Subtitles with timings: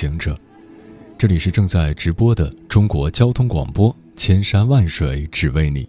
[0.00, 0.34] 行者，
[1.18, 5.86] 这里是正在直播的中国交通广播，千山万水只为你，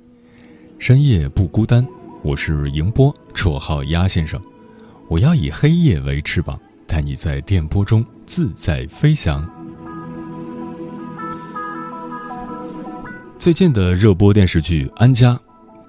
[0.80, 1.88] 深夜不孤单。
[2.22, 4.38] 我是迎波，绰号鸭先生。
[5.08, 9.50] 我要以黑夜为翅膀，带你在电波中自在飞翔。
[13.40, 15.32] 最近的热播电视剧《安家》，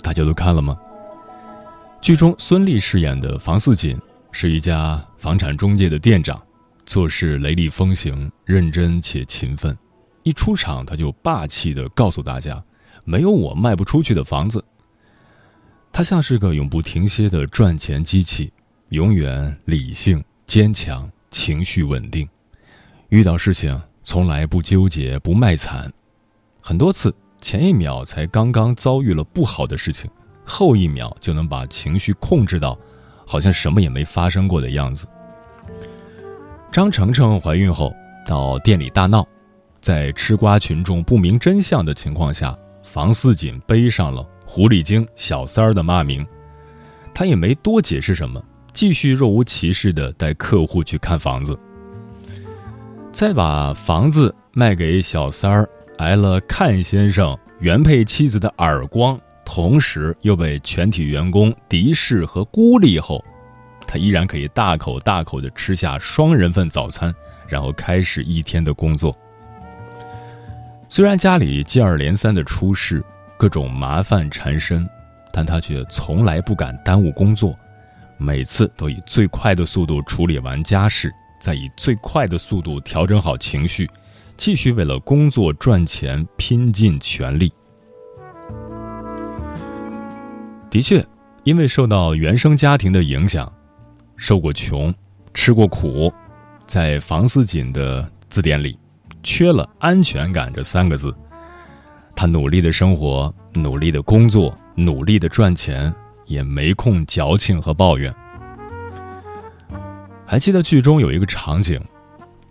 [0.01, 0.79] 大家都看了吗？
[2.01, 3.99] 剧中孙俪饰演的房似锦
[4.31, 6.41] 是一家房产中介的店长。
[6.85, 9.77] 做事雷厉风行，认真且勤奋。
[10.23, 12.63] 一出场，他就霸气的告诉大家
[13.05, 14.65] ：“没有我卖不出去的房子。”
[15.93, 18.53] 他像是个永不停歇的赚钱机器，
[18.91, 22.29] 永远理性、坚强、情绪稳定。
[23.09, 25.93] 遇到事情从来不纠结、不卖惨。
[26.61, 30.11] 很多次，前一秒才刚刚遭遇了不好的事情，
[30.45, 32.79] 后一秒就能把情绪控制到，
[33.27, 35.07] 好像什么也没发生过的样子。
[36.73, 37.95] 张程程怀孕后
[38.27, 39.29] 到店里大闹，
[39.83, 46.27] 在吃瓜群众不明真相的情况下，房似锦背上了“狐狸精”“小三儿”的骂名，
[47.13, 51.59] 他也没多解释什么，继续若无其事地带客户去看房子。
[53.13, 63.23] 在把房子卖给小三儿，挨了阚先生原配妻子的耳光，同时又被全体员工敌视和孤立后。
[63.93, 67.15] 他依然可以大口大口的吃下双人份早餐，
[67.47, 69.15] 然后开始一天的工作。
[70.89, 73.05] 虽然家里接二连三的出事，
[73.37, 74.89] 各种麻烦缠身，
[75.31, 77.55] 但他却从来不敢耽误工作，
[78.17, 83.87] 每次都以最快的速度处理完家事，再以最快的速度调整好情绪，
[84.39, 87.53] 继续为了工作赚钱拼尽全力。
[90.71, 91.05] 的确，
[91.45, 93.53] 因为受到原生家庭的影响。
[94.23, 94.95] 受过穷，
[95.35, 96.11] 吃过苦，
[96.65, 98.79] 在房似锦的字典里，
[99.25, 101.13] 缺了安全感这三个字。
[102.15, 105.93] 他努力的生活，努力的工作，努力的赚钱，
[106.25, 108.15] 也没空矫情和抱怨。
[110.25, 111.81] 还记得剧中有一个场景，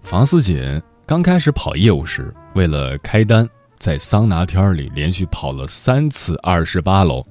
[0.04, 0.60] 房似锦
[1.06, 3.50] 刚开始跑业务时，为了开单，
[3.80, 7.26] 在桑拿天里连续跑了三次二十八楼，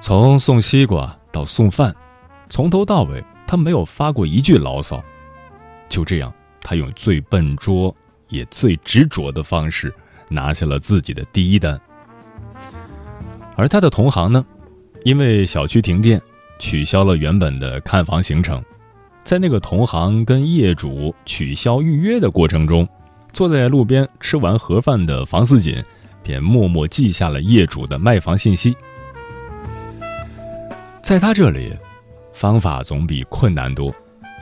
[0.00, 1.92] 从送西瓜到送饭。
[2.54, 5.02] 从头到尾，他没有发过一句牢骚。
[5.88, 7.92] 就这样，他用最笨拙
[8.28, 9.92] 也最执着的方式
[10.28, 11.80] 拿下了自己的第一单。
[13.56, 14.46] 而他的同行呢，
[15.02, 16.22] 因为小区停电，
[16.60, 18.62] 取消了原本的看房行程。
[19.24, 22.88] 在那个同行跟业主取消预约的过程中，
[23.32, 25.82] 坐在路边吃完盒饭的房似锦，
[26.22, 28.76] 便默默记下了业主的卖房信息。
[31.02, 31.76] 在他这里。
[32.34, 33.94] 方法总比困难多，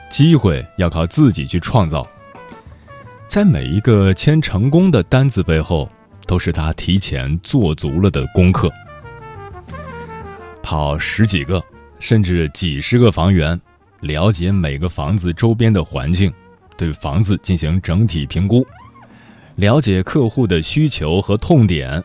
[0.09, 2.05] 机会要靠自己去创造。
[3.27, 5.89] 在每一个签成功的单子背后，
[6.25, 8.71] 都是他提前做足了的功课。
[10.61, 11.63] 跑十几个，
[11.99, 13.59] 甚至几十个房源，
[14.01, 16.33] 了解每个房子周边的环境，
[16.75, 18.65] 对房子进行整体评估，
[19.55, 22.03] 了解客户的需求和痛点，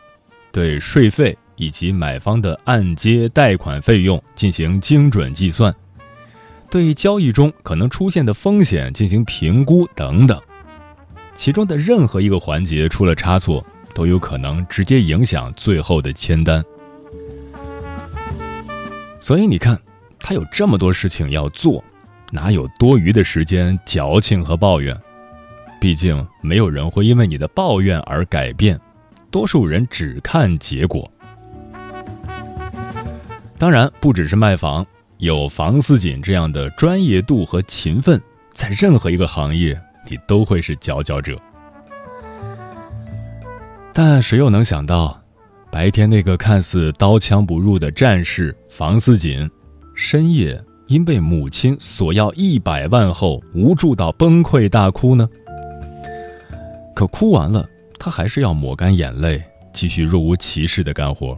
[0.51, 1.35] 对税费。
[1.59, 5.75] 以及买方的按揭贷款费用进行精准计算，
[6.71, 10.41] 对交易中可能出现的风险进行评估等等，
[11.35, 16.63] 其中的任何一个环节出了差错，都有可能直接影响最后的签单。
[19.19, 19.77] 所以你看，
[20.17, 21.83] 他有这么多事情要做，
[22.31, 24.97] 哪有多余的时间矫情和抱怨？
[25.81, 28.79] 毕竟没有人会因为你的抱怨而改变，
[29.29, 31.11] 多数人只看结果。
[33.59, 38.19] 当然，不只是卖房，有房似锦这样的专业度和勤奋，
[38.53, 39.77] 在任何一个行业，
[40.09, 41.37] 你都会是佼佼者。
[43.93, 45.21] 但谁又能想到，
[45.69, 49.47] 白天那个看似刀枪不入的战士房似锦，
[49.93, 50.57] 深夜
[50.87, 55.27] 因被母亲索要一百万后无助到崩溃大哭呢？
[56.95, 57.67] 可哭完了，
[57.99, 61.37] 他还是要抹干眼泪，继续若无其事的干活。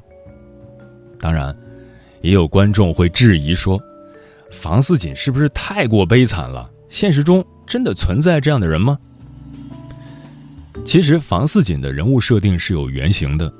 [1.19, 1.51] 当然。
[2.21, 3.81] 也有观众会质疑说
[4.51, 6.69] ：“房似锦是不是太过悲惨了？
[6.87, 8.97] 现实中真的存在这样的人吗？
[10.85, 13.51] 其实房似锦的人物设定是有原型的，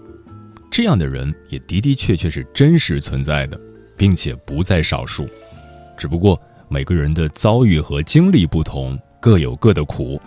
[0.69, 3.59] 这样的人也的的确确是真实存在的，
[3.95, 5.27] 并且不在少数。
[5.97, 10.19] 只不过每个人的遭遇和经历不同，各有各的苦。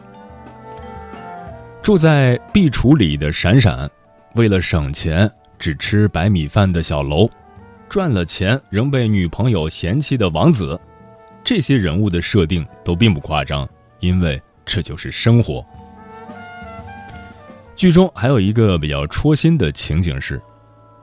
[1.83, 3.91] 住在壁橱里的闪闪，
[4.35, 7.29] 为了省钱只吃白米饭的小楼，
[7.95, 10.77] 赚了钱仍被女朋友嫌弃的王子，
[11.45, 13.69] 这些人物的设定都并不夸张，
[14.01, 15.65] 因为这就是生活。
[17.77, 20.43] 剧中还有一个比较戳心的情景是，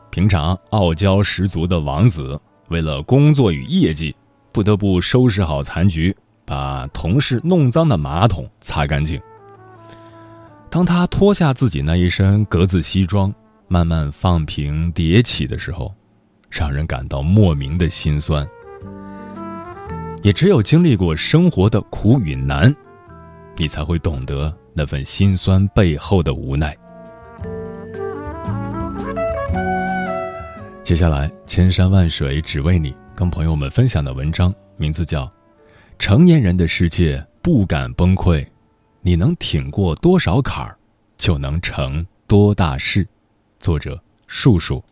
[0.10, 4.14] 平常傲娇十足的王子，为了工作与业绩，
[4.52, 6.14] 不得不收拾好残局，
[6.44, 9.18] 把同事弄脏的马桶擦干净。
[10.70, 13.34] 当他脱下自己那一身格子西装，
[13.70, 15.96] 慢慢放平叠起的时候，
[16.52, 18.48] 让人感到莫名的心酸。
[20.22, 22.76] 也只有经历过生活的苦与难，
[23.56, 26.78] 你才会懂得那份心酸背后的无奈。
[30.84, 35.26] 接下来，千山万水只为你，跟朋友们分享的文章名字叫
[35.98, 38.44] 《成年人的世界不敢崩溃》。
[39.02, 40.78] 你能挺过多少坎儿，
[41.18, 43.08] 就能成多大事。
[43.60, 44.84] 作者：树树。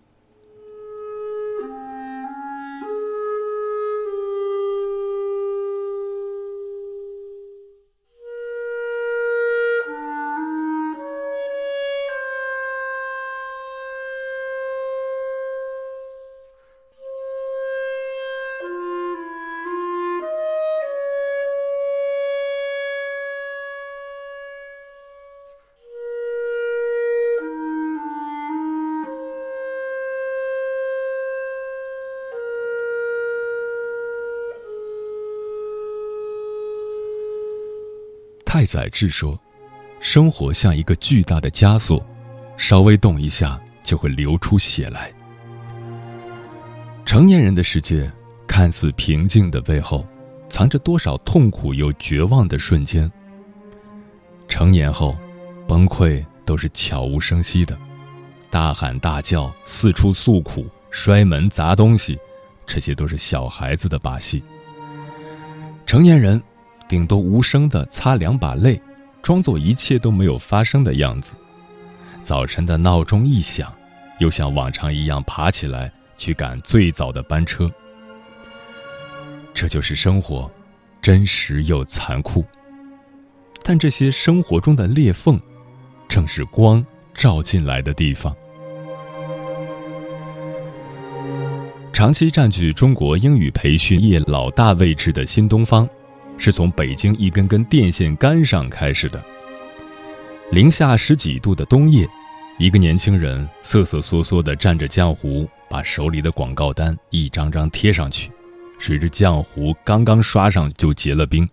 [38.51, 39.39] 太宰治说
[40.01, 42.03] ：“生活像一个巨大的枷锁，
[42.57, 45.13] 稍微动一下就会流出血来。
[47.05, 48.11] 成年人的世界
[48.47, 50.03] 看似平静的背后，
[50.49, 53.09] 藏着多少痛苦又绝望的瞬间。
[54.47, 55.15] 成年后，
[55.67, 57.77] 崩溃都是悄无声息的，
[58.49, 62.17] 大喊大叫、四处诉苦、摔门砸东西，
[62.65, 64.43] 这些都是小孩子的把戏。
[65.85, 66.41] 成年人。”
[66.89, 68.81] 顶多无声的擦两把泪，
[69.21, 71.35] 装作一切都没有发生的样子。
[72.23, 73.71] 早晨的闹钟一响，
[74.17, 77.71] 又像往常一样爬起来去赶最早的班车。
[79.53, 80.49] 这就是生活，
[80.99, 82.43] 真实又残酷。
[83.63, 85.39] 但这些生活中的裂缝，
[86.07, 86.83] 正是光
[87.13, 88.35] 照进来的地方。
[91.93, 95.87] 长期占据中国英语培训业老大位置的新东方。
[96.39, 99.23] 是从北京一根根电线杆上开始的。
[100.51, 102.09] 零下十几度的冬夜，
[102.57, 108.31] 一个年轻人瑟瑟缩缩地站着浆糊，把手里的广告单一张张贴上去。
[108.79, 111.47] 谁知浆糊刚刚刷上就结了冰。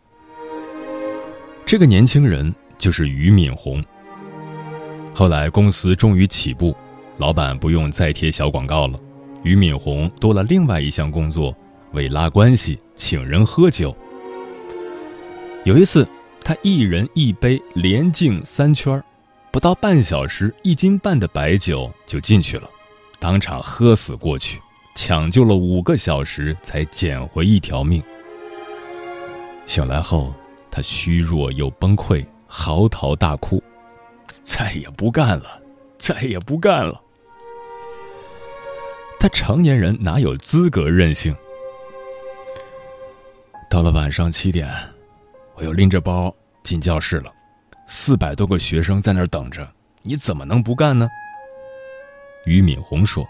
[1.67, 3.85] 这个年轻人就是俞敏洪。
[5.12, 6.75] 后来公司终于起步，
[7.17, 8.99] 老板不用再贴小广告了，
[9.43, 11.53] 俞敏洪多了另外一项工作，
[11.93, 13.94] 为拉关系，请人喝酒。
[15.66, 16.06] 有一次，
[16.42, 19.02] 他一人一杯，连敬三圈
[19.50, 22.70] 不到半小时，一斤半的白酒就进去了，
[23.18, 24.61] 当场喝死过去，
[24.94, 28.00] 抢救了五个小时才捡回一条命。
[29.66, 30.32] 醒来后，
[30.70, 33.61] 他虚弱又崩溃，嚎啕大哭
[34.44, 35.61] ：“再也不干了，
[35.99, 37.02] 再也不干了。”
[39.18, 41.35] 他成年人哪有资格任性？
[43.68, 44.70] 到了晚上七点。
[45.56, 47.32] 我又拎着包进教室了，
[47.86, 49.66] 四百多个学生在那儿等着，
[50.02, 51.08] 你怎么能不干呢？
[52.44, 53.26] 俞敏洪说：“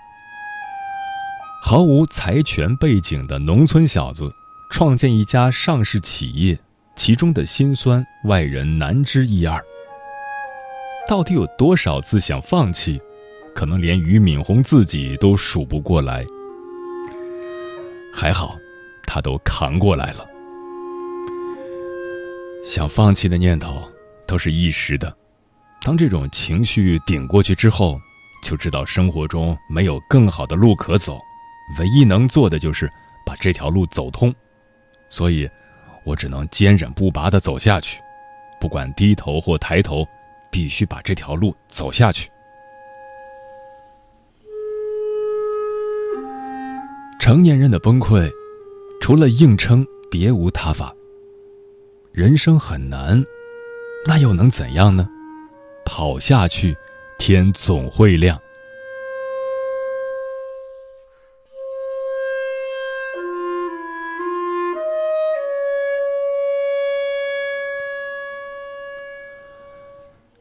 [1.63, 4.29] 毫无财权背景的农村小子，
[4.73, 6.59] 创建一家上市企业，
[6.97, 9.65] 其中的辛酸，外人难知一二。
[11.09, 13.01] 到底有多少次想放弃，
[13.55, 16.27] 可能连俞敏洪自己都数不过来。
[18.13, 18.59] 还好，
[19.07, 20.27] 他都扛过来了。”
[22.67, 23.81] 想放弃的念头
[24.27, 25.17] 都是一时的，
[25.83, 27.97] 当这种情绪顶过去之后，
[28.43, 31.17] 就知道生活中没有更好的路可走，
[31.79, 32.91] 唯一能做的就是
[33.25, 34.35] 把这条路走通，
[35.09, 35.49] 所以，
[36.05, 38.01] 我只能坚忍不拔的走下去，
[38.61, 40.05] 不管低头或抬头，
[40.51, 42.29] 必须把这条路走下去。
[47.21, 48.29] 成年人的崩溃，
[49.01, 50.93] 除了硬撑，别无他法。
[52.17, 53.23] 人生很难，
[54.07, 55.07] 那又能怎样呢？
[55.85, 56.75] 跑下去，
[57.19, 58.41] 天总会亮。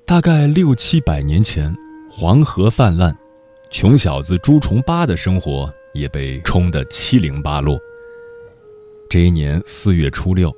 [0.05, 1.75] 大概六七百年前，
[2.09, 3.13] 黄河泛滥，
[3.69, 7.77] 穷小子朱重八的生活也被冲得七零八落。
[9.09, 10.55] 这一年四月初六，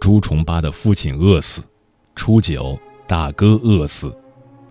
[0.00, 1.62] 朱重八的父亲饿死；
[2.14, 4.10] 初九，大哥饿死；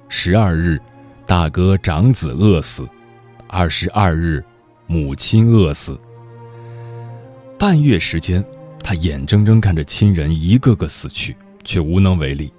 [0.09, 0.79] 十二日，
[1.25, 2.83] 大哥长子饿死；
[3.47, 4.43] 二十二日，
[4.85, 5.99] 母亲饿死。
[7.57, 8.43] 半月时间，
[8.83, 12.51] 他眼睁睁看着亲人一个个死去，却无能为力。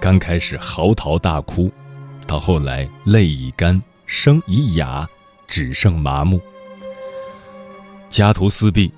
[0.00, 1.70] 刚开始嚎啕大哭，
[2.26, 5.08] 到后来泪已干，声已哑，
[5.46, 6.40] 只剩麻木。
[8.10, 8.92] 家徒四壁，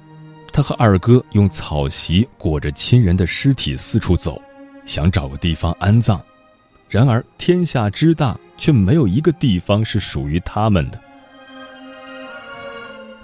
[0.55, 4.41] 他和二哥用草席裹着亲人的尸体四处走，
[4.85, 6.23] 想找个地方安葬。
[6.89, 11.01] 然而天下之大，却没有一个地方是属于他们的。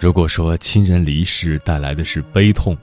[0.00, 2.76] 如果说亲人离世带来的是悲痛，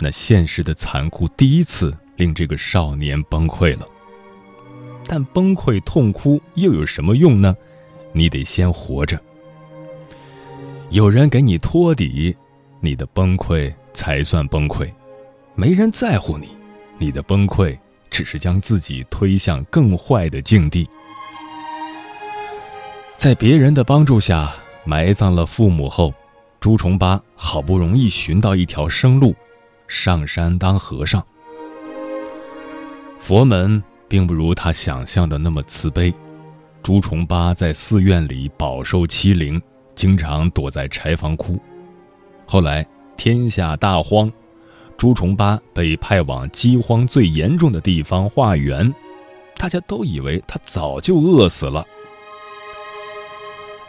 [0.00, 3.86] 那现实的残酷第一次令这个少年崩溃了。
[5.06, 7.56] 但崩溃痛哭又有什么用呢？
[8.12, 9.16] 你得先活着。
[10.90, 12.36] 有人给你托底，
[12.80, 14.90] 你的崩溃才算崩溃；
[15.54, 16.48] 没人在乎你，
[16.98, 17.78] 你的崩溃
[18.10, 20.88] 只是将自己推向更坏的境地。
[23.16, 24.52] 在别人的帮助下
[24.84, 26.12] 埋葬了父母后，
[26.60, 29.34] 朱重八好不容易寻到一条生路，
[29.86, 31.24] 上山当和尚。
[33.18, 33.82] 佛门。
[34.12, 36.12] 并不如他想象的那么慈悲。
[36.82, 39.58] 朱重八在寺院里饱受欺凌，
[39.94, 41.58] 经常躲在柴房哭。
[42.46, 44.30] 后来天下大荒，
[44.96, 48.92] 朱重八被派往饥荒最严重的地方化缘，
[49.56, 51.86] 大家都以为他早就饿死了。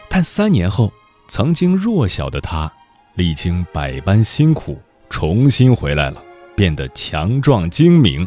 [0.08, 0.92] 但三年后，
[1.28, 2.72] 曾经弱小的他，
[3.14, 4.78] 历经百般辛苦，
[5.10, 6.22] 重新回来了，
[6.54, 8.26] 变得强壮精明。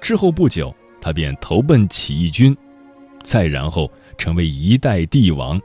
[0.00, 0.74] 之后不久。
[0.98, 2.56] 他便投奔起义军，
[3.22, 5.60] 再然后成为一代帝王，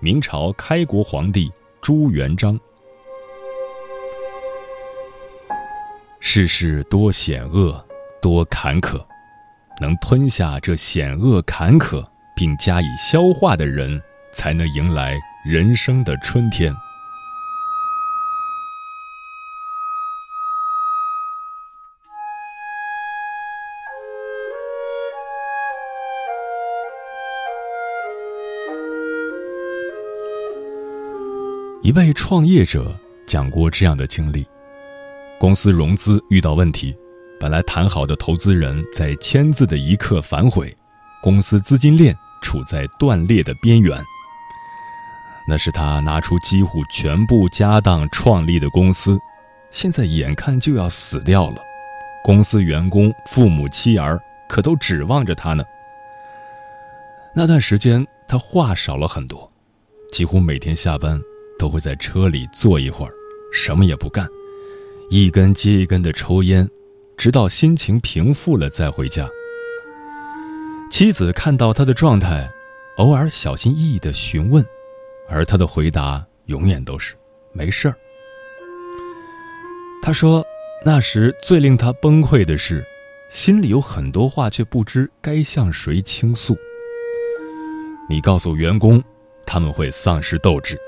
[0.00, 1.48] 明朝开国皇帝
[1.80, 2.58] 朱元璋。
[6.22, 7.82] 世事多险恶，
[8.20, 9.02] 多坎坷，
[9.80, 12.04] 能吞下这险恶坎坷
[12.36, 14.00] 并加以消化的人，
[14.30, 16.72] 才能迎来人生的春天。
[31.82, 32.94] 一位创业者
[33.26, 34.46] 讲过这样的经历：
[35.40, 36.94] 公司融资遇到问题，
[37.40, 40.76] 本来谈好的投资人在签字的一刻反悔，
[41.22, 43.98] 公司资金链处在断裂的边缘。
[45.48, 49.18] 那是他拿出几乎全部家当创立的公司，
[49.70, 51.56] 现在眼看就要死掉了，
[52.22, 55.64] 公司员工、父母、妻儿可都指望着他呢。
[57.34, 59.50] 那段时间，他话少了很多，
[60.12, 61.18] 几乎每天下班。
[61.58, 63.12] 都会在车里坐一会儿，
[63.52, 64.26] 什么也不干，
[65.12, 66.70] 一根接一根的抽烟，
[67.16, 69.28] 直到心情平复了再回家。
[70.88, 72.48] 妻子看到他的状态，
[72.98, 74.64] 偶尔小心翼翼的询问，
[75.28, 77.16] 而他的回答永远都是
[77.52, 77.96] “没事儿”。
[80.00, 80.46] 他说，
[80.84, 82.84] 那时最令他崩溃的是，
[83.28, 86.56] 心里有很多话却不知该向谁倾诉。
[88.08, 89.02] 你告诉员工，
[89.44, 90.78] 他们会丧失斗志。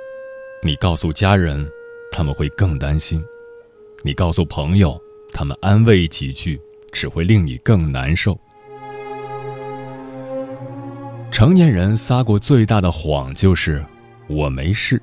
[0.62, 1.68] 你告诉家人，
[2.12, 3.20] 他们会更担心；
[4.04, 5.00] 你告诉朋友，
[5.32, 6.60] 他们安慰几句，
[6.92, 8.38] 只会令你更难受。
[11.30, 13.84] 成年人撒过最大的谎就是
[14.28, 15.00] “我没事”。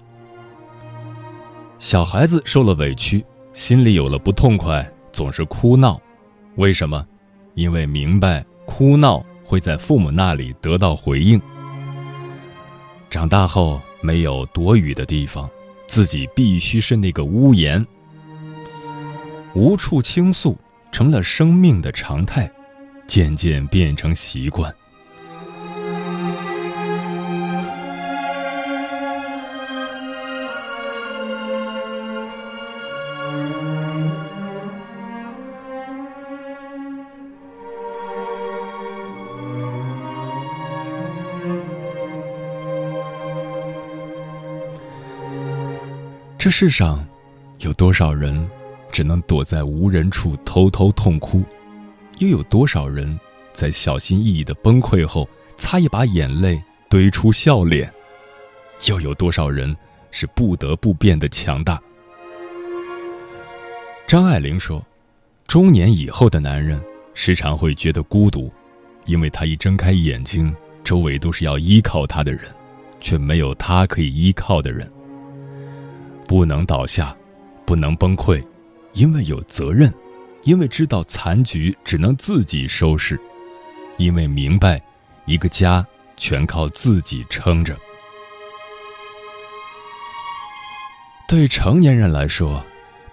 [1.79, 5.99] 小孩子受了委屈，心里有了不痛快，总是哭闹。
[6.55, 7.05] 为什么？
[7.55, 11.41] 因为明白哭闹会在父母那里得到回应。
[13.09, 13.81] 长大后。
[14.01, 15.49] 没有躲雨的地方，
[15.85, 17.85] 自己必须是那个屋檐。
[19.55, 20.57] 无处倾诉，
[20.91, 22.49] 成了生命的常态，
[23.07, 24.73] 渐渐变成习惯。
[46.37, 47.05] 这世上，
[47.59, 48.49] 有多少人
[48.91, 51.43] 只能躲在无人处偷偷痛哭？
[52.19, 53.19] 又有多少人
[53.53, 55.27] 在小心翼翼的崩溃后，
[55.57, 57.91] 擦一把眼泪，堆出笑脸？
[58.87, 59.75] 又有多少人
[60.11, 61.79] 是不得不变得强大？
[64.07, 64.83] 张爱玲说
[65.47, 66.81] ：“中年以后的男人
[67.13, 68.51] 时常会觉得孤独，
[69.05, 72.43] 因为他一睁开眼睛，周围都是要依靠他的人，
[72.99, 74.89] 却没有他可以依靠的人。
[76.27, 77.15] 不能倒下，
[77.65, 78.43] 不能崩溃，
[78.99, 79.91] 因为有责任。”
[80.43, 83.19] 因为知道残局只能自己收拾，
[83.97, 84.81] 因为明白，
[85.25, 87.77] 一个家全靠自己撑着。
[91.27, 92.63] 对成年人来说，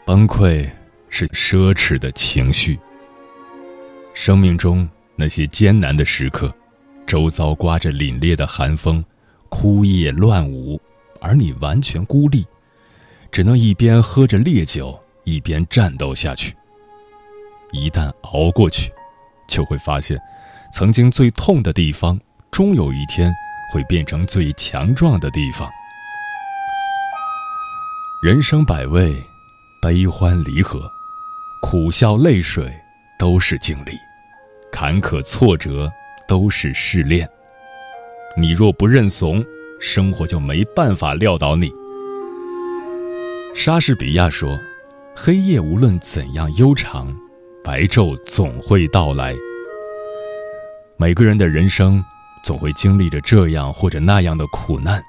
[0.04, 0.70] 崩溃
[1.10, 2.78] 是奢侈的情绪。
[4.14, 6.54] 生命中那些艰难的时刻，
[7.08, 9.04] 周遭刮着凛冽的寒风，
[9.48, 10.80] 枯叶乱舞，
[11.20, 12.46] 而你完全孤立，
[13.32, 16.56] 只能一边喝着烈酒，一边战斗下去。
[17.72, 18.90] 一旦熬过去，
[19.48, 20.18] 就会发现，
[20.72, 22.18] 曾经最痛的地方，
[22.50, 23.30] 终有一天
[23.72, 25.68] 会变成最强壮的地方。
[28.22, 29.12] 人生百味，
[29.82, 30.90] 悲欢离合，
[31.60, 32.72] 苦笑泪水
[33.18, 33.92] 都是经历，
[34.72, 35.90] 坎坷挫折
[36.26, 37.28] 都是试炼。
[38.36, 39.44] 你若不认怂，
[39.80, 41.70] 生活就没办法撂倒你。
[43.54, 44.58] 莎士比亚说
[45.16, 47.12] ：“黑夜无论怎样悠长。”
[47.64, 49.34] 白昼总会到来。
[50.96, 52.00] 每个人的人生
[52.44, 55.02] 总会经历着这样或者那样的苦难，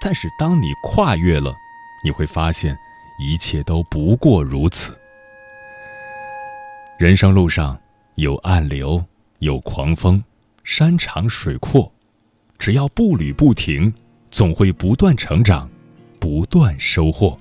[0.00, 1.52] 但是当你跨越了，
[2.04, 2.78] 你会发现
[3.18, 4.96] 一切都不过如此。
[6.96, 7.76] 人生路上
[8.14, 9.04] 有暗流，
[9.40, 10.22] 有狂风，
[10.62, 11.92] 山长水阔，
[12.56, 13.92] 只要步履不停，
[14.30, 15.68] 总会不断成长，
[16.20, 17.36] 不断收获。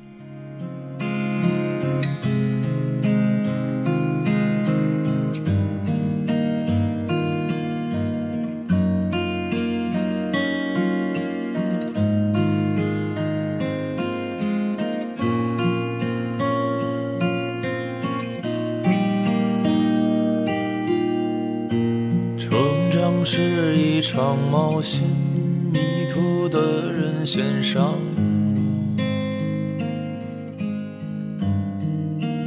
[26.47, 29.01] 的人先上路，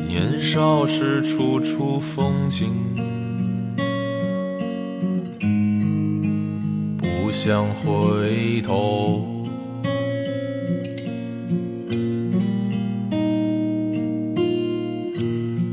[0.09, 2.69] 年少时处处风景，
[6.97, 9.29] 不想回头。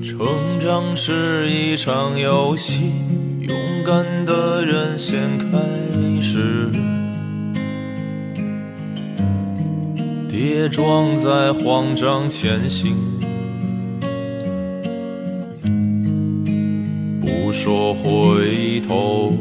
[0.04, 2.92] 成长是一场游戏，
[3.40, 3.56] 勇
[3.86, 5.58] 敢的人先开。
[6.22, 6.70] 始，
[10.42, 12.96] 跌撞在慌张前行，
[17.20, 19.34] 不说回头。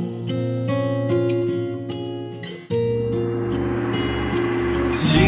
[4.92, 5.20] 行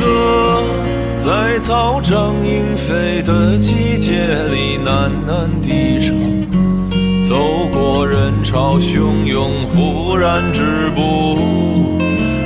[0.00, 0.62] 歌
[1.18, 6.16] 在草长莺飞的季节里喃喃低唱。
[7.28, 10.62] 走过人潮汹涌，忽然止
[10.94, 11.36] 步。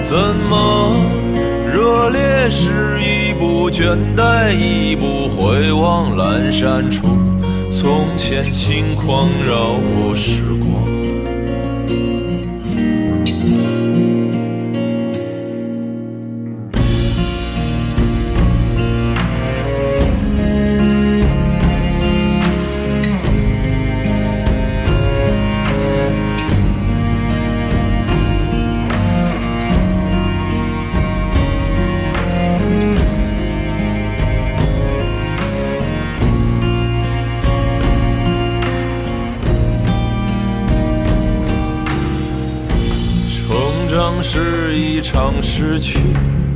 [0.02, 0.18] 怎
[0.48, 0.94] 么
[1.90, 7.08] 这烈士一步，倦怠一步，回望阑珊处，
[7.70, 10.97] 从前轻狂绕过时光。
[44.22, 45.98] 是一场失去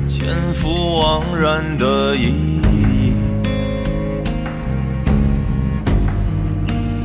[0.06, 3.12] 前赴惘然的意义。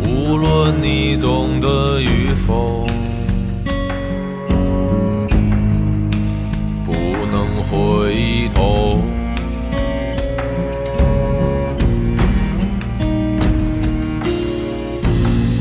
[0.06, 2.86] 无论你懂得与否，
[6.84, 6.91] 不
[7.32, 9.02] 能回头。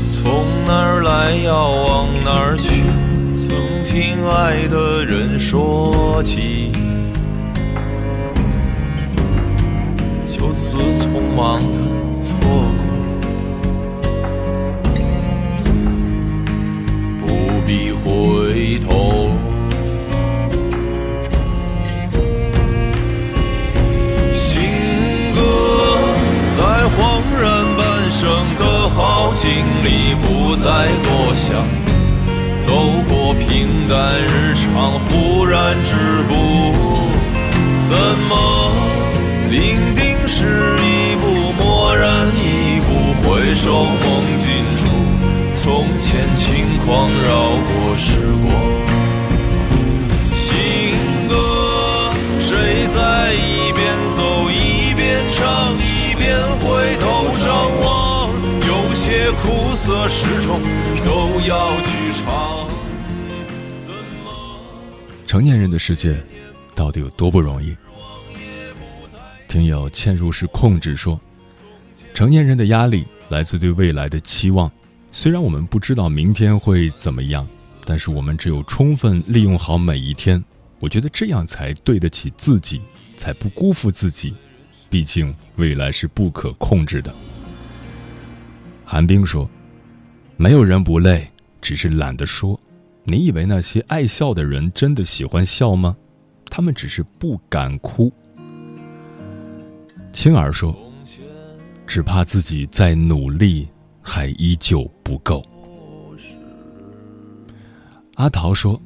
[0.09, 2.83] 从哪儿来，要往哪儿去？
[3.99, 6.71] 听爱的人说起，
[10.23, 11.65] 就此匆忙的
[12.21, 12.37] 错
[12.77, 12.85] 过，
[17.25, 17.25] 不
[17.65, 19.31] 必回头。
[24.31, 24.61] 行
[25.33, 25.41] 歌
[26.55, 26.61] 在
[26.93, 26.99] 恍
[27.41, 27.87] 然半。
[28.09, 29.47] 生的好经
[29.83, 31.63] 历不再多想，
[32.67, 32.73] 走
[33.07, 35.93] 过平淡日常，忽然止
[36.27, 36.33] 步。
[37.81, 38.71] 怎么
[39.49, 42.89] 伶仃是一步，蓦然一步，
[43.23, 44.03] 回首梦
[44.35, 44.83] 尽处，
[45.55, 48.53] 从前轻狂绕过时光。
[50.35, 50.51] 行
[51.29, 57.47] 歌，谁在一边走一边唱，一边回头张
[57.79, 58.29] 望？
[58.67, 60.59] 有些苦涩始终
[61.05, 62.06] 都要去
[65.27, 66.17] 成年人的世界
[66.73, 67.75] 到底有多不容易？
[69.49, 71.19] 听友嵌入式控制说，
[72.13, 74.71] 成年人的压力来自对未来的期望。
[75.11, 77.45] 虽然我们不知道明天会怎么样，
[77.83, 80.41] 但是我们只有充分利用好每一天。
[80.79, 82.81] 我觉得这样才对得起自己，
[83.17, 84.33] 才不辜负自己。
[84.89, 87.13] 毕竟未来是不可控制的。
[88.85, 89.49] 韩冰说
[90.37, 91.27] ：“没有人不累，
[91.61, 92.57] 只是懒得说。
[93.09, 95.95] 你以为那些爱笑的人真的喜欢笑吗？
[96.49, 98.11] 他们只是不敢哭。”
[100.11, 100.75] 青儿说
[101.87, 103.65] ：“只怕自己再努力，
[104.01, 105.41] 还依旧不够。”
[108.15, 108.81] 阿桃说：“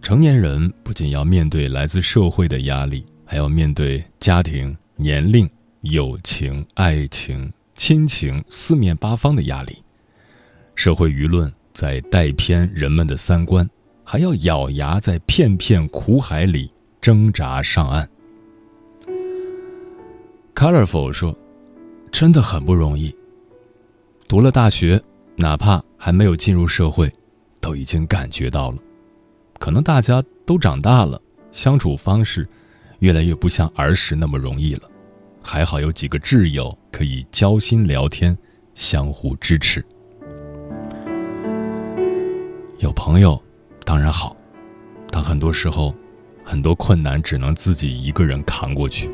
[0.00, 5.46] 成年人不仅要面对来自社会的压力，还要面对家庭、年龄、
[5.82, 9.76] 友情、爱情、亲情四面八方的压力。
[10.76, 13.68] 社会舆论在带偏人们的三观，
[14.02, 18.08] 还要咬牙在片片苦海里挣扎上岸。”
[20.56, 21.36] Colorful 说
[22.10, 23.14] ：“真的很不容易。
[24.26, 24.98] 读了大学，
[25.36, 27.12] 哪怕还没有进入社会，
[27.60, 28.78] 都已经感觉到了。
[29.58, 31.20] 可能大家都长大了，
[31.52, 32.48] 相处方式
[33.00, 34.90] 越来越不像儿时那么容易了。
[35.42, 38.34] 还好有几个挚友可以交心聊天，
[38.74, 39.84] 相互支持。
[42.78, 43.40] 有朋友
[43.84, 44.36] 当然好，
[45.10, 45.94] 但很多时候，
[46.44, 49.10] 很多困难只能自己一个人扛过去。”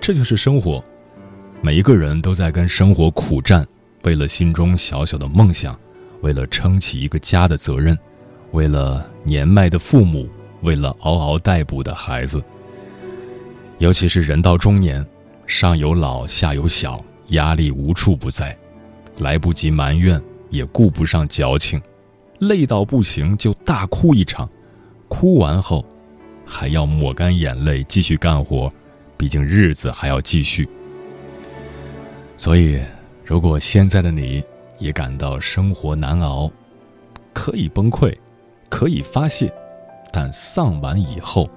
[0.00, 0.82] 这就是生活，
[1.60, 3.66] 每一个人都在跟生活苦战，
[4.04, 5.78] 为了心中小小的梦想，
[6.22, 7.96] 为了撑起一个家的责任，
[8.52, 10.26] 为了年迈的父母，
[10.62, 12.42] 为了嗷嗷待哺的孩子。
[13.78, 15.04] 尤其是人到中年，
[15.46, 18.56] 上有老下有小，压力无处不在，
[19.18, 21.80] 来不及埋怨，也顾不上矫情，
[22.42, 24.50] 累到不行就大哭一场，
[25.06, 25.84] 哭完后，
[26.44, 28.72] 还要抹干眼泪继续干活。
[29.16, 30.68] 毕竟日子还要继续，
[32.36, 32.82] 所以，
[33.24, 34.42] 如果现在的你
[34.80, 36.50] 也感到生活难熬，
[37.32, 38.12] 可以崩溃，
[38.68, 39.48] 可以发泄，
[40.12, 41.48] 但丧完以后，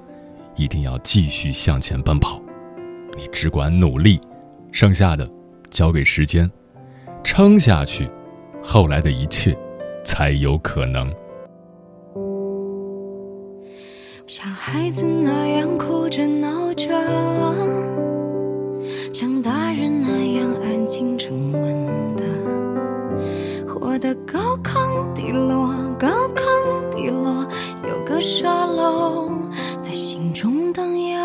[0.55, 2.39] 一定要继续向前奔跑。
[3.17, 4.21] 你只管努力，
[4.71, 5.27] 剩下的
[5.71, 6.47] 交给时间，
[7.23, 8.07] 撑下去，
[8.61, 9.57] 后来的一切
[10.05, 11.11] 才有可能。
[14.27, 16.87] 像孩子那样哭着闹着，
[19.13, 22.23] 像大人那样安静沉稳的，
[23.67, 27.45] 活得高亢低落，高亢低落，
[27.87, 29.29] 有个沙漏
[29.79, 31.15] 在心中荡漾。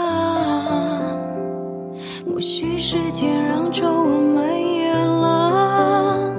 [2.26, 6.34] 或许时间让皱纹蔓延了，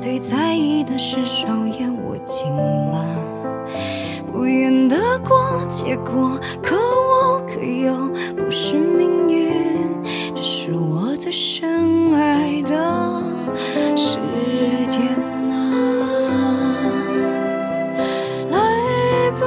[0.00, 1.63] 对在意的事手
[2.44, 2.56] 也握紧
[2.90, 2.94] 了。
[4.32, 7.94] 不愿得过且过，可我可又，
[8.36, 9.52] 不是命运，
[10.34, 12.76] 这是我最深爱的
[13.96, 14.18] 时
[14.86, 15.02] 间
[15.50, 15.52] 啊！
[18.50, 19.46] 来吧，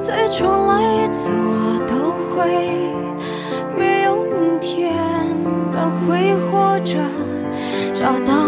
[0.00, 1.94] 再重来一次，我都
[2.34, 2.34] 会
[3.76, 4.94] 没有明天，
[5.74, 6.96] 但会活着
[7.92, 8.45] 找到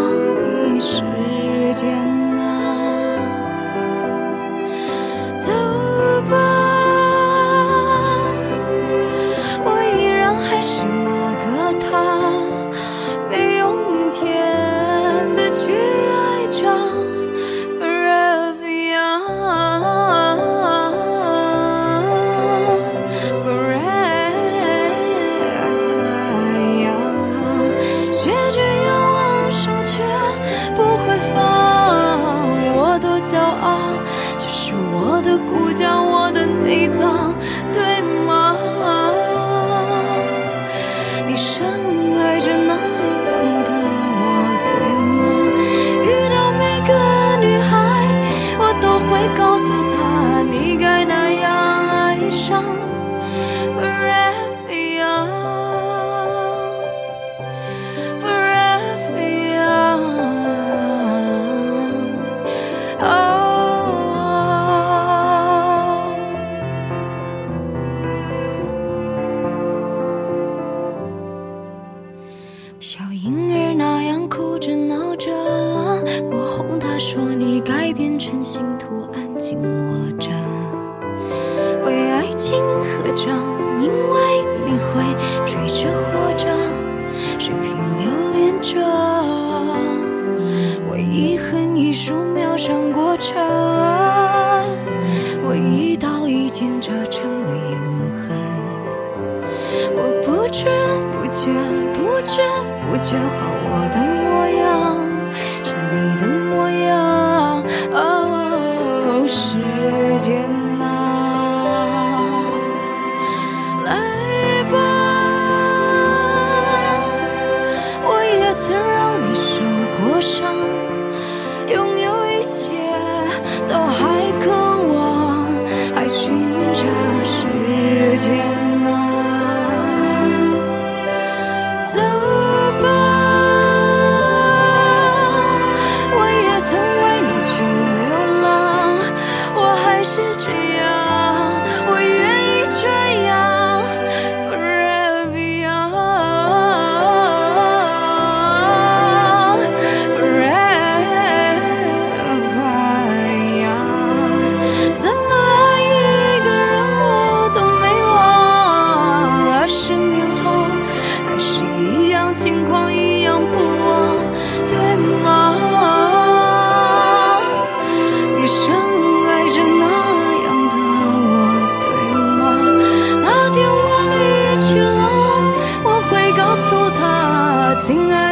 [177.95, 178.28] 那